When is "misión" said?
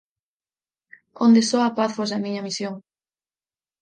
2.47-2.73